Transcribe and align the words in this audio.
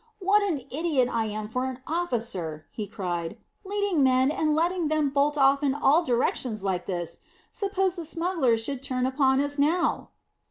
"What 0.17 0.41
an 0.41 0.61
idiot 0.71 1.09
I 1.11 1.25
am 1.25 1.47
for 1.47 1.65
an 1.65 1.77
officer!" 1.85 2.65
he 2.71 2.87
cried. 2.87 3.37
"Leading 3.63 4.01
men 4.01 4.31
and 4.31 4.55
letting 4.55 4.87
them 4.87 5.11
bolt 5.11 5.37
off 5.37 5.61
in 5.61 5.75
all 5.75 6.03
directions 6.03 6.63
like 6.63 6.87
this. 6.87 7.19
Suppose 7.51 7.97
the 7.97 8.03
smugglers 8.03 8.63
should 8.63 8.81
turn 8.81 9.05
upon 9.05 9.39
us 9.39 9.59
now!" 9.59 10.09